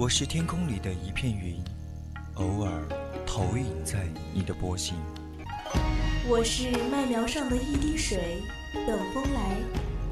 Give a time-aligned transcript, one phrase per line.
[0.00, 1.62] 我是天空里的一片云，
[2.36, 2.88] 偶尔
[3.26, 4.96] 投影在你的波心。
[6.26, 8.40] 我是麦苗上的一滴水，
[8.86, 9.58] 等风来，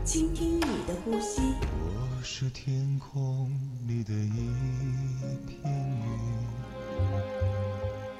[0.05, 1.41] 倾听你的呼吸。
[1.81, 3.51] 我是天空
[3.87, 4.43] 里的一
[5.47, 5.73] 片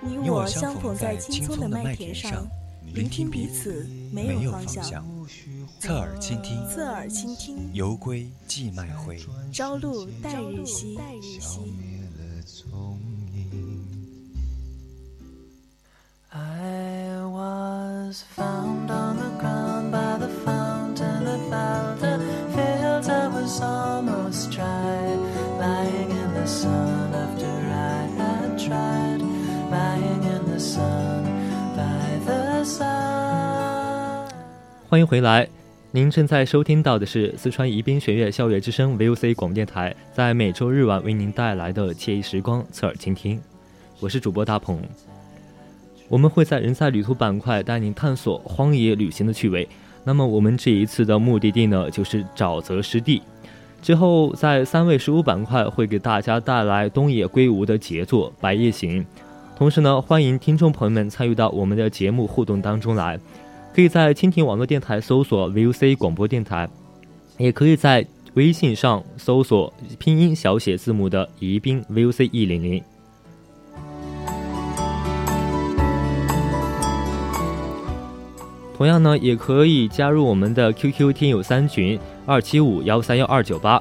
[0.03, 2.49] 云，你我相逢在青葱的麦田上，
[2.95, 5.05] 聆听彼此没有方向。
[5.81, 7.73] 侧耳倾听，侧耳倾听。
[7.73, 9.19] 犹归寄麦回，
[9.53, 10.97] 朝露待日晞。
[11.41, 12.99] 消灭了踪
[13.33, 13.87] 影。
[16.31, 22.19] I was found on the ground by the fountain about the
[22.55, 23.09] fields.
[23.09, 25.17] I was almost dry,
[25.59, 29.23] lying in the sun after I had tried,
[29.71, 31.25] lying in the sun
[31.75, 34.29] by the sun.
[34.91, 35.49] 欢迎回来，
[35.99, 43.41] 您正在收听到的是四川宜宾学院校园之声 VOC 广播电台，在每周日晚为您带来的惬意时光，侧耳倾听。
[43.99, 44.81] 我是主播大鹏。
[46.09, 49.69] 我们会在人在旅途板块带您探索荒野旅行的趣味。
[50.05, 53.21] 那么我们这一次的目的地呢，就是沼泽湿地。
[53.83, 59.03] 之后在三位十五板块会给大家带来东野圭吾的杰作《白夜行》。
[59.57, 63.19] 同时呢，欢迎听众朋友们参与到我们的节目互动当中来。
[63.79, 66.69] 可以在蜻蜓网络电台搜索 VOC 广播电台，
[67.37, 68.05] 也可以在
[68.35, 72.83] 微信上搜索拼音小写字母的宜宾 VOC 一零零。
[78.77, 83.81] 同样呢，也可以加入我们的 QQ 听友三群二七五幺三幺二九八。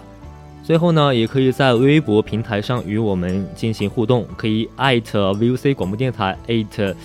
[0.64, 6.96] 最后呢，也可以在微博平台上与我们进行互动，可以艾特 VOC 广播电台艾特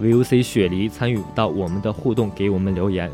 [0.00, 3.10] VOC 雪梨参与到我们的互动，给我们留言。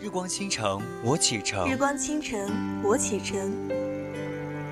[0.00, 1.70] 日光倾城，我启程。
[1.70, 2.40] 日光倾城，
[2.82, 3.38] 我启程。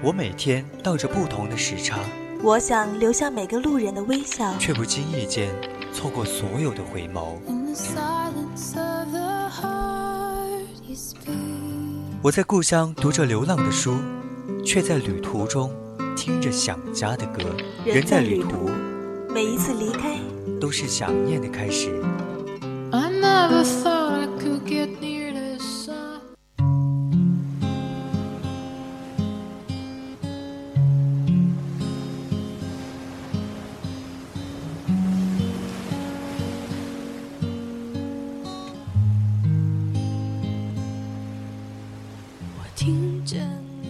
[0.02, 2.00] 我每天倒着不同的时差，
[2.42, 5.54] 我想留下每个路人的微笑，却不经意间
[5.92, 7.36] 错过所有的回眸。
[12.22, 13.94] 我在故乡读着流浪的书，
[14.62, 15.72] 却在旅途中
[16.14, 17.42] 听着想家的歌。
[17.82, 18.68] 人在旅途，
[19.32, 20.18] 每一次离开
[20.60, 21.88] 都是想念的开始。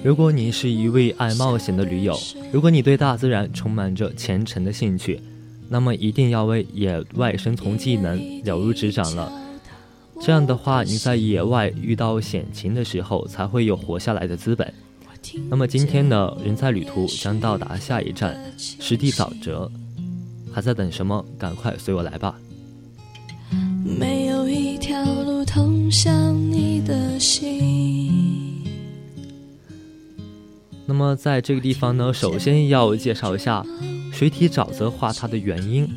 [0.02, 2.18] 如果你是一位爱冒险的驴友，
[2.52, 5.20] 如果你对大自然充满着虔诚的兴趣，
[5.68, 9.30] 那么一定要为野外生存技能了如指掌了。
[10.22, 14.72] 这样的话，你在野外遇到险情的时候，才会有活下来的资本。
[15.48, 19.70] 那么今天呢，人在旅途将到达下一站湿地沼泽，
[20.50, 21.24] 还在等什么？
[21.38, 22.34] 赶快随我来吧！
[23.84, 27.69] 没有一条路通向你的心。
[31.00, 33.64] 那么在这个地方呢，首先要介绍一下
[34.12, 35.88] 水体沼泽化它的原因。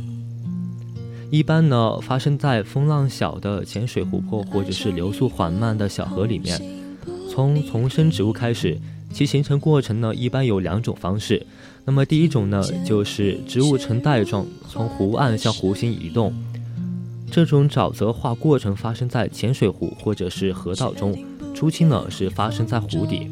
[1.30, 6.58] 一般呢发生在风浪小的浅水湖泊或者是流速缓慢的小河里面。
[7.30, 8.80] 从丛生植物开始，
[9.12, 11.46] 其形成过程呢一般有两种方式。
[11.84, 16.34] 那么第一种呢就是植物呈带状从湖岸向湖心移动。
[17.30, 21.14] 这种沼泽化过程发生在浅水湖或者是河道中，
[21.54, 23.30] 初期呢是发生在湖底。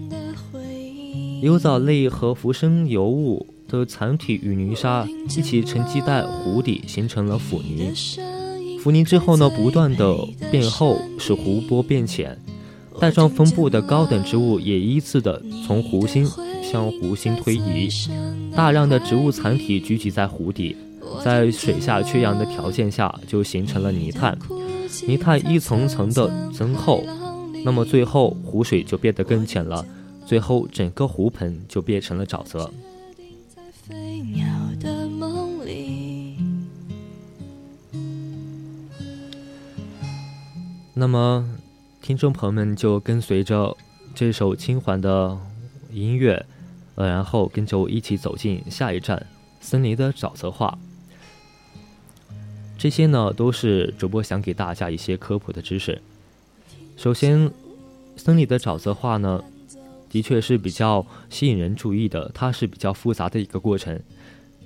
[1.41, 7.91] 有藻类和浮生油物的残体与泥沙一起沉积在湖底，形成了腐泥。
[8.79, 10.15] 腐泥之后呢，不断的
[10.51, 12.37] 变厚，使湖泊变浅。
[12.99, 16.27] 带状分布的高等植物也依次的从湖心
[16.61, 17.89] 向湖心推移。
[18.55, 20.77] 大量的植物残体聚集在湖底，
[21.23, 24.37] 在水下缺氧的条件下，就形成了泥炭。
[25.07, 27.03] 泥炭一层层的增厚，
[27.65, 29.83] 那么最后湖水就变得更浅了。
[30.25, 32.71] 最后，整个湖盆就变成了沼泽。
[40.93, 41.45] 那么，
[42.01, 43.75] 听众朋友们就跟随着
[44.15, 45.37] 这首轻缓的
[45.91, 46.45] 音乐，
[46.95, 49.25] 呃，然后跟着我一起走进下一站——
[49.59, 50.77] 森林的沼泽化。
[52.77, 56.01] 这些呢，都是主播想给大家一些科普的知识。
[56.95, 57.51] 首先，
[58.15, 59.43] 森林的沼泽化呢。
[60.11, 63.97] 的确是比较吸引人注意的，它是比较复杂的一个过程，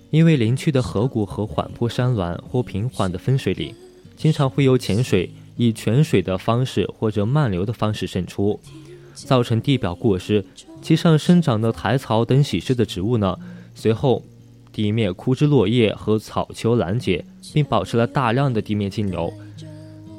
[0.09, 3.75] 因为林区的河谷和缓坡山峦或平缓的分水岭，
[4.17, 8.59] 经常会有浅水以泉水的方式或者漫流的方式渗出，
[9.13, 10.43] 造成地表过湿。
[10.81, 13.37] 其上生长的苔草等喜湿的植物呢，
[13.75, 14.23] 随后
[14.73, 19.31] 地面枯枝落叶和草丘拦截，并保持了大量的地面径流。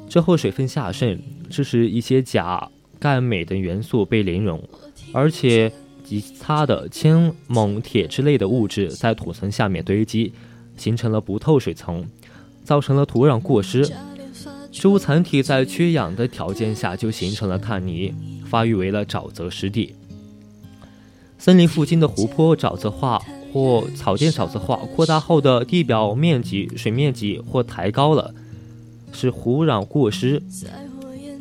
[0.09, 4.61] 之后水分下渗，致使一些钾、钙、镁等元素被淋溶，
[5.13, 5.71] 而且
[6.05, 10.33] 其他的铅、锰、铁之类的物质在土层下面堆积，
[10.77, 12.07] 形成了不透水层，
[12.63, 13.89] 造成了土壤过湿。
[14.71, 18.13] 植物残体在缺氧的条件下就形成了碳泥，
[18.45, 19.95] 发育为了沼泽湿地。
[21.39, 23.21] 森林附近的湖泊沼泽化
[23.53, 28.33] 或草甸沼泽化扩大后的地表面积、水面积或抬高了，
[29.11, 30.41] 使土壤过湿。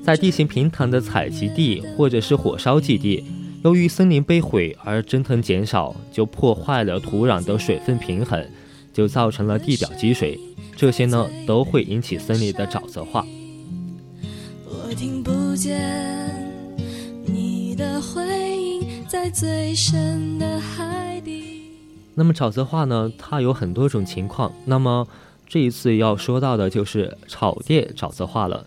[0.05, 3.25] 在地形平坦的采集地或者是火烧基地，
[3.67, 8.49] 由于森林被毁而蒸腾减少，就破坏了土壤的水分平衡，
[8.93, 10.39] 就造成了地表积水。
[10.77, 13.27] 这些呢，都会引起森林的沼泽化。
[14.65, 15.83] 我听不见
[17.25, 18.23] 你的回
[18.57, 21.73] 应，在最深的海底。
[22.15, 24.53] 那么沼泽化呢，它有很多种情况。
[24.65, 25.09] 那么
[25.49, 28.65] 这一次要说到的就是草甸沼泽化了。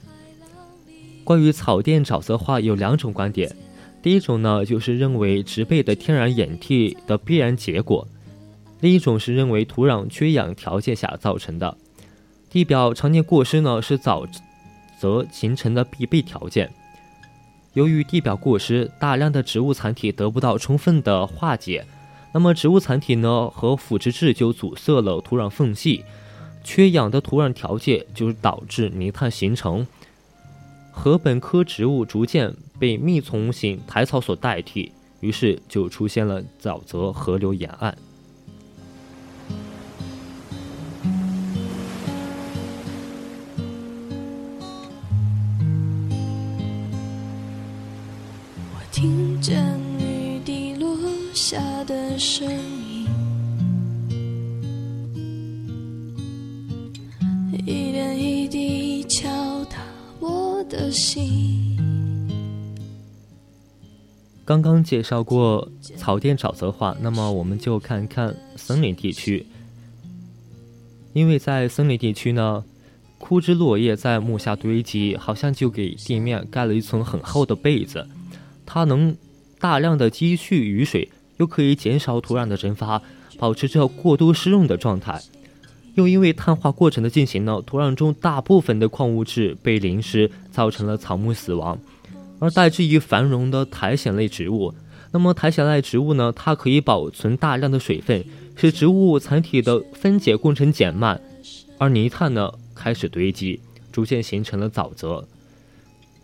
[1.23, 3.55] 关于草甸沼泽化有两种观点，
[4.01, 8.07] 第一种呢就是认为植被的天然掩替的必然结果，
[8.79, 11.77] 另一种是认为土壤缺氧条件下造成的。
[12.49, 14.27] 地表常年过湿呢，是沼
[14.99, 16.71] 泽形成的必备条件。
[17.73, 21.85] 由于地表过湿，大量的植物残体得不到充分的化解，
[22.33, 26.03] 那么植物残体呢和腐殖质就阻塞了土壤缝隙，
[26.63, 29.85] 缺氧的土壤条件就是导致泥炭形成。
[31.01, 34.91] 禾本科植物逐渐被密丛型苔草所代替，
[35.21, 37.97] 于是就出现了沼泽河流沿岸。
[48.73, 49.63] 我听见
[49.99, 50.97] 雨滴落
[51.33, 53.07] 下的声音，
[64.45, 69.45] 刚刚介绍过草甸沼泽化，那么我们就看看森林地区。
[71.13, 72.63] 因为在森林地区呢，
[73.19, 78.07] 枯枝落叶在木下堆积，好像就给地面盖了一层很厚的被子。
[78.65, 79.15] 它能
[79.59, 83.01] 大量的积蓄雨水，又可以减少土壤的蒸发，
[83.37, 85.21] 保持着过度湿润的状态。
[85.99, 91.77] 又因为碳化过程的进行呢，土壤中大部分的矿物质被淋湿，造成了草木死亡，
[92.39, 94.73] 而代之于繁荣的苔藓类植物。
[95.11, 98.23] 那么苔藓类植物呢，它可以保存大量的水分，
[98.55, 101.19] 使植物残体的分解过程减慢，
[101.77, 103.59] 而泥炭呢开始堆积，
[103.91, 105.27] 逐渐形成了沼泽。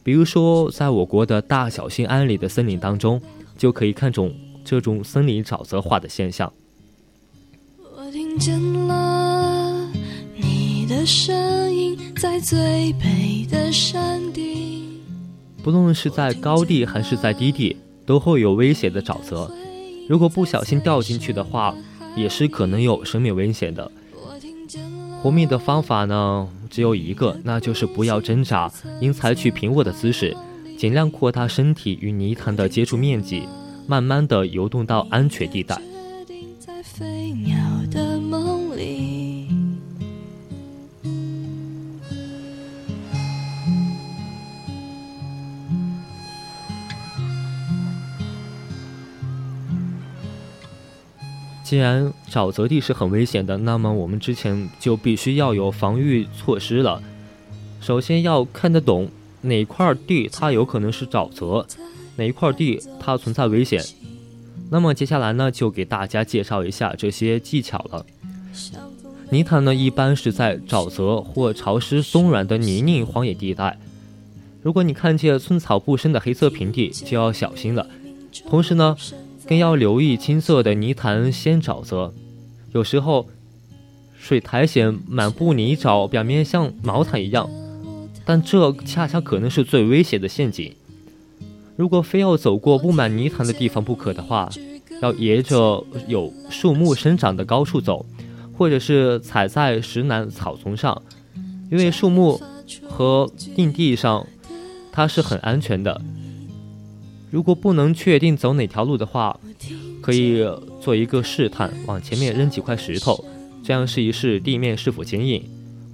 [0.04, 3.22] 比如说，在我国的大小兴安岭的森林当中，
[3.57, 4.33] 就可以看种
[4.63, 6.54] 这种森林沼泽化的现象。
[7.98, 9.25] 我听见了
[10.87, 15.01] 你的声音，在最北的山顶。
[15.63, 19.51] 不论是在高地还是在低地，都会有危险的沼泽。
[20.07, 21.73] 如果不小心掉进去的话，
[22.15, 23.91] 也是可能有生命危险的。
[25.23, 28.71] 活命的方法呢，只有一个，那就是不要挣扎，
[29.01, 30.38] 应采取平卧的姿势，
[30.77, 33.41] 尽量扩大身体与泥潭的接触面积，
[33.88, 35.81] 慢慢的游动到安全地带。
[51.65, 57.01] 既然沼泽地是很危险的，那么我们之前就必须要有防御措施了。
[57.81, 59.10] 首先要看得懂
[59.41, 61.65] 哪块地它有可能是沼泽，
[62.17, 63.84] 哪一块地它存在危险。
[64.69, 68.05] 那么接下来呢，就给大家介绍一下这些技巧了。
[69.31, 73.79] 泥潭呢，一般是在沼泽或潮湿松软的泥泞荒野地带。
[74.62, 77.88] 如果你看见寸草不生的黑色平地，就要小心了。
[78.48, 78.95] 同时呢，
[79.47, 82.13] 更要留意青色的泥潭先沼泽，
[82.73, 83.27] 有时候
[84.17, 87.49] 水苔藓满布泥沼，表面像毛毯一样，
[88.25, 90.73] 但这恰恰可能是最危险的陷阱。
[91.75, 94.49] 如果非要走过布满泥潭的地方不可的话，
[95.01, 98.05] 要沿着有树木生长的高处走，
[98.57, 101.01] 或者是踩在石楠草丛上，
[101.69, 102.41] 因为树木
[102.89, 104.25] 和硬地上
[104.91, 106.01] 它是很安全的。
[107.32, 109.39] 如果不能确定走哪条路的话，
[110.01, 110.46] 可以
[110.82, 113.25] 做一个试探，往前面扔几块石头，
[113.63, 115.44] 这样试一试地面是否坚硬，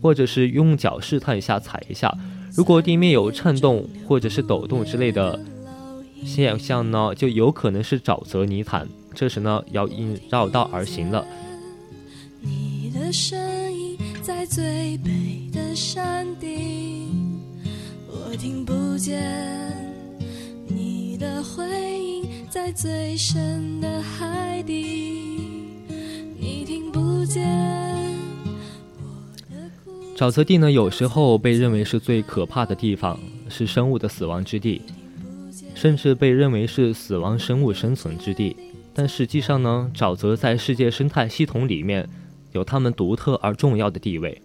[0.01, 2.15] 或者是用脚试探一下踩一下。
[2.55, 5.39] 如果地面有颤动或者是抖动之类的
[6.25, 8.87] 现象呢，就有可能是沼泽泥潭。
[9.13, 11.25] 这时呢，要应绕道而行了。
[12.41, 13.39] 你的声
[13.73, 17.09] 音在最北的山顶，
[18.07, 19.90] 我听不见
[21.21, 21.63] 的回
[21.99, 24.73] 应在最深的海底，
[26.39, 27.47] 你听不见。
[30.17, 34.81] 沼泽地呢，有时候被认为是最可怕的地方，是生物的死亡之地，
[35.75, 38.57] 甚至被认为是死亡生物生存之地。
[38.91, 42.09] 但实际上呢，沼泽在世界生态系统里面
[42.51, 44.41] 有它们独特而重要的地位。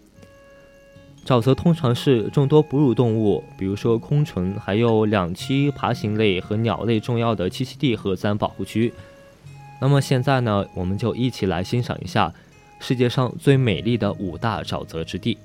[1.27, 8.93] 沼泽通常是众多哺乳动物，比如说昆虫，还有两栖爬行类和鸟类重要的栖息地和自然保护区。
[9.81, 12.33] 那么现在呢，我们就一起来欣赏一下
[12.79, 15.37] 世界上最美丽的五大沼泽之地。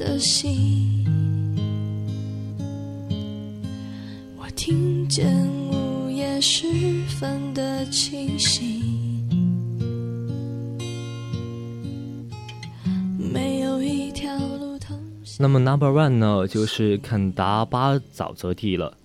[0.00, 1.04] 的心。
[4.38, 6.66] 我听见午夜时
[7.06, 9.28] 分的清醒，
[13.18, 14.98] 没有一条路通。
[15.38, 18.96] 那么 Number One 呢，就是肯达巴沼泽地了。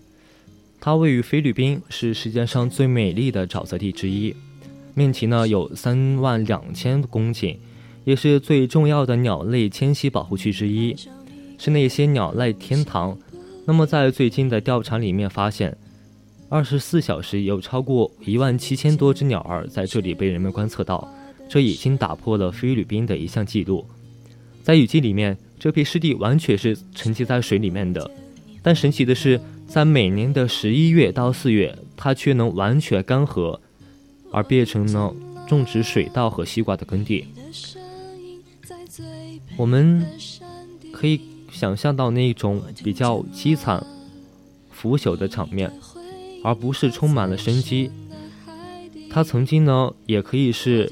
[0.80, 4.34] 它位于菲律宾，是世界上最美丽的沼泽地之一，
[4.94, 7.58] 面积呢有三万两千公顷，
[8.06, 10.96] 也是最重要的鸟类迁徙保护区之一，
[11.58, 13.18] 是那些鸟类天堂。
[13.66, 15.76] 那么在最近的调查里面发现，
[16.48, 21.12] 二十四小时有超过一万七千多只鸟儿在这里被人们观测到，
[21.50, 23.84] 这已经打破了菲律宾的一项记录。
[24.64, 28.10] 在雨季里面，这片湿地完全是沉积在水里面的，
[28.62, 33.60] 但神奇的是，在每年的十一月到四月，它却能完全干涸，
[34.32, 35.12] 而变成了
[35.48, 37.26] 种植水稻和西瓜的耕地。
[39.58, 40.06] 我们
[40.92, 41.22] 可以
[41.52, 43.86] 想象到那种比较凄惨、
[44.70, 45.72] 腐朽的场面，
[46.44, 47.90] 而不是充满了生机。
[49.10, 50.92] 它曾经呢，也可以是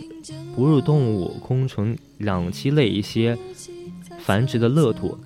[0.56, 3.38] 哺乳动物、昆虫、两栖类一些
[4.20, 5.18] 繁殖的乐土。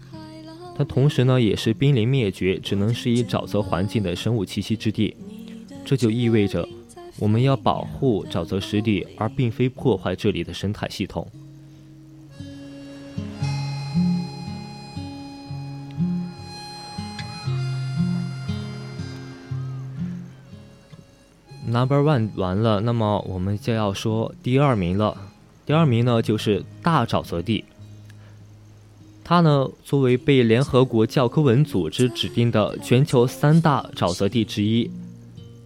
[0.76, 5.16] 它同时呢，也是濒临灭绝，只能适宜沼泽环境的生物栖息之地。
[5.86, 6.68] 这就意味着，
[7.20, 11.28] 我们要保护沼泽湿地，而并非破坏这里的生态系统。
[21.70, 25.18] Number one 完了，那么我们就要说第二名了。
[25.66, 27.66] 第二名呢，就是大沼泽地。
[29.22, 34.90] 它呢，作为被联合国教科文组织指定的全球三大沼泽地之一，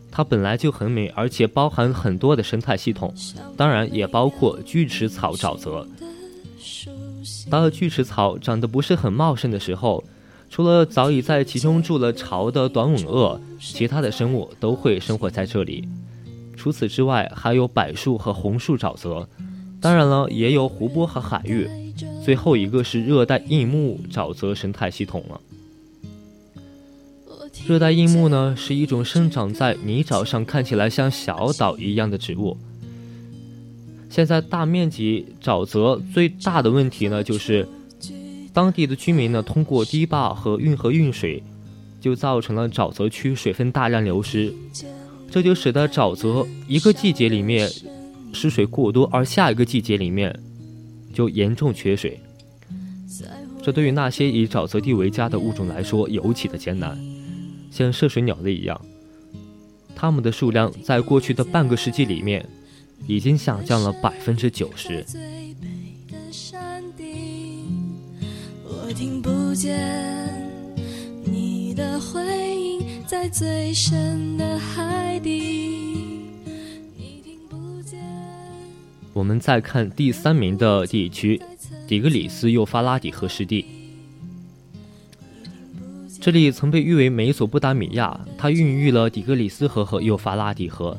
[0.09, 3.13] 它本来就很美，而且包含很多的生态系统，
[3.55, 5.87] 当然也包括锯齿草沼泽。
[7.47, 10.03] 当锯齿草长得不是很茂盛的时候，
[10.51, 15.87] 除了早已在其中筑了巢的短吻鳄，其他的生物都会生活在这里。
[16.57, 19.29] 除此之外，还有柏树和红树沼泽，
[19.79, 21.69] 当然了，也有湖泊和海域。
[22.21, 25.39] 最后一个是热带硬木沼泽生态系统了。
[27.65, 32.57] 热带硬木呢，是一种生长在泥沼上、看起来像小岛一样的植物。
[34.09, 37.65] 现在大面积沼泽最大的问题呢，就是
[38.53, 41.41] 当地的居民呢，通过堤坝和运河运水，
[41.99, 44.53] 就造成了沼泽区水分大量流失，
[45.29, 47.69] 这就使得沼泽一个季节里面
[48.33, 50.37] 失水过多，而下一个季节里面
[51.13, 52.19] 就严重缺水。
[53.61, 56.97] 这对于那些以沼泽地为家的物种来说尤其的艰难，
[57.71, 58.79] 像涉水鸟类一样，
[59.95, 62.45] 它们的数量在过去的半个世纪里面。
[63.07, 65.03] 已经下降了百分之九十。
[68.93, 69.79] 听不见
[71.23, 72.21] 你的回
[72.57, 75.79] 应，在最深的海底。
[79.13, 81.41] 我们再看第三名的地区，
[81.87, 83.65] 底格里斯幼发拉底河湿地。
[86.19, 90.97] 这里曾被誉为美索不达米亚，它孕育了底格里斯河和幼发拉底河。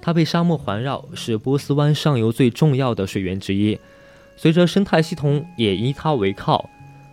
[0.00, 3.78] 它被沙漠环绕，是波斯湾上游最重要的水源之一。
[4.36, 6.70] 随着生态系统也依它为靠，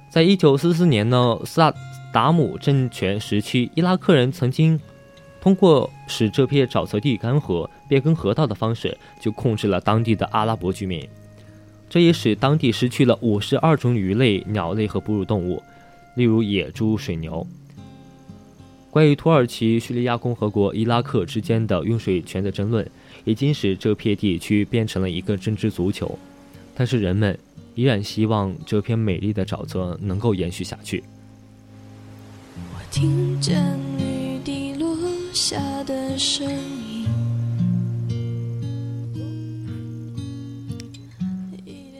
[0.09, 1.73] 在一九四四年呢，萨
[2.13, 4.79] 达姆政权时期，伊拉克人曾经
[5.41, 11.07] 通过使这片沼泽地干涸、变更河道的方式，就控制了当地的阿拉伯居民。
[11.89, 15.61] 这也使当地失去了五十二种鱼类、鸟类和哺乳动物，
[16.15, 17.45] 例如野猪、水牛。
[18.89, 22.89] 关于土耳其、叙利亚共和国、伊拉克之间的用水权的争论，
[23.25, 26.17] 已经使这片地区变成了一个政治足球。
[26.73, 27.37] 但是人们
[27.75, 31.03] 依然希望这片美丽的沼泽能够延续下去。
[32.55, 33.61] 我听见
[33.99, 34.97] 雨滴落
[35.33, 37.05] 下的声音。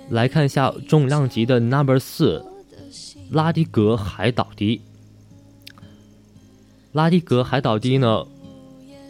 [0.10, 2.46] 来看一下重量级的 Number 四，
[3.32, 4.80] 拉迪格海岛堤。
[6.94, 8.26] 拉迪格海岛堤呢，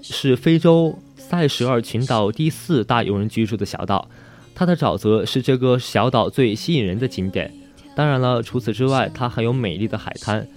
[0.02, 4.10] 是非洲塞舌尔群岛第四大有人居住的小岛，
[4.56, 7.54] 它的沼泽是这个小岛最吸引人的景点。
[7.94, 10.48] 当然了，除此之外，它还有美丽的海滩。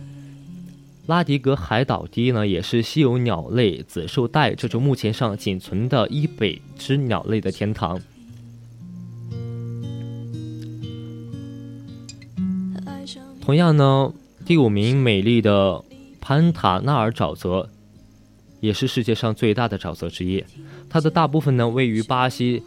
[1.07, 8.01] 拉迪格海岛堤呢，也是稀有鸟类紫绶带这种目前上仅存的一北之鸟类的天堂。
[13.41, 14.13] 同样呢，
[14.47, 15.85] 第五名美丽的。
[16.21, 17.71] 潘塔纳尔沼泽
[18.61, 20.45] 也是世界上最大的沼泽之一，
[20.91, 22.63] 它的大部分呢位于巴西。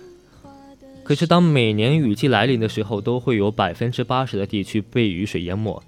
[1.12, 5.84] 可是当每年雨季来临的时候，都会有百分之八十的地区被雨水淹没。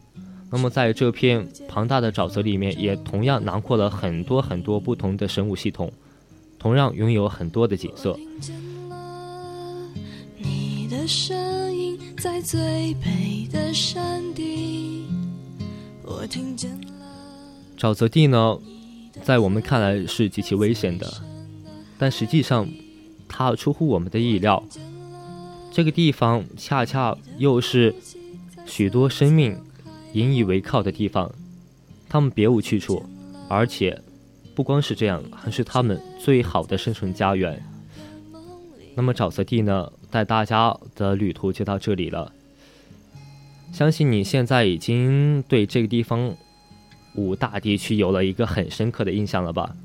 [0.51, 5.89] 那么在这片庞大的沼泽里面，也同样囊括了很多很多不同的生物系统，
[6.59, 8.19] 同样拥有很多的景色。
[10.37, 15.07] 你的声音在最北的山顶，
[16.03, 16.87] 我听见了。
[17.77, 18.59] 沼泽地呢，
[19.23, 21.09] 在我们看来是极其危险的，
[21.97, 22.67] 但实际上，
[23.29, 24.61] 它出乎我们的意料。
[25.73, 27.95] 这个地方恰恰又是
[28.63, 29.57] 许多生命
[30.13, 31.33] 引以为靠的地方，
[32.07, 33.03] 他们别无去处，
[33.49, 33.99] 而且
[34.53, 37.59] 不光是这样，还是他们最好的生存家园。
[38.93, 42.31] 那么沼泽地呢，带大家的旅途就到这里了。
[43.71, 46.35] 相信你现在已经对这个地方。
[47.15, 49.75] 五大地区有了一个很深刻的印象了吧？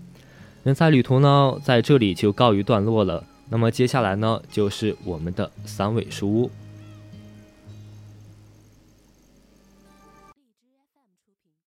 [0.62, 3.22] 人在旅途呢，在这里就告一段落了。
[3.50, 6.50] 那么接下来呢，就是我们的三尾书屋。